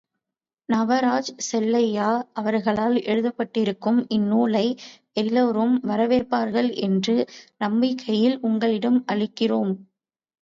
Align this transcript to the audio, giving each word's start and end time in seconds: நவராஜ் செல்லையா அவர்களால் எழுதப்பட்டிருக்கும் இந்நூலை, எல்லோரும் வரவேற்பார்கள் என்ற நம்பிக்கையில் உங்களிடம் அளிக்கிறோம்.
நவராஜ் 0.69 1.29
செல்லையா 1.47 2.07
அவர்களால் 2.33 2.95
எழுதப்பட்டிருக்கும் 3.03 3.99
இந்நூலை, 4.09 4.63
எல்லோரும் 5.13 5.75
வரவேற்பார்கள் 5.83 6.69
என்ற 6.79 7.07
நம்பிக்கையில் 7.57 8.37
உங்களிடம் 8.41 8.99
அளிக்கிறோம். 9.07 9.73